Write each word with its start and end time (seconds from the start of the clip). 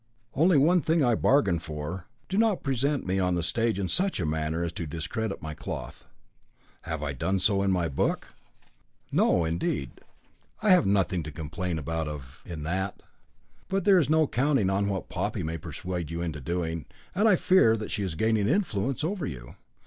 Only 0.33 0.57
one 0.57 0.81
thing 0.81 1.03
I 1.03 1.13
bargain 1.13 1.59
for, 1.59 2.07
do 2.27 2.35
not 2.35 2.63
present 2.63 3.05
me 3.05 3.19
on 3.19 3.35
the 3.35 3.43
stage 3.43 3.77
in 3.77 3.87
such 3.87 4.19
a 4.19 4.25
manner 4.25 4.63
as 4.65 4.71
to 4.71 4.87
discredit 4.87 5.43
my 5.43 5.53
cloth." 5.53 6.07
"Have 6.81 7.03
I 7.03 7.13
done 7.13 7.37
so 7.37 7.61
in 7.61 7.69
my 7.69 7.87
book?" 7.87 8.29
"No, 9.11 9.45
indeed, 9.45 10.01
I 10.59 10.71
have 10.71 10.87
nothing 10.87 11.21
to 11.21 11.31
complain 11.31 11.77
of 11.77 12.41
in 12.47 12.63
that. 12.63 13.03
But 13.69 13.85
there 13.85 13.99
is 13.99 14.09
no 14.09 14.25
counting 14.25 14.71
on 14.71 14.89
what 14.89 15.07
Poppy 15.07 15.43
may 15.43 15.59
persuade 15.59 16.09
you 16.09 16.23
into 16.23 16.41
doing, 16.41 16.85
and 17.13 17.29
I 17.29 17.35
fear 17.35 17.77
that 17.77 17.91
she 17.91 18.01
is 18.01 18.15
gaining 18.15 18.47
influence 18.49 19.03
over 19.03 19.27
you. 19.27 19.55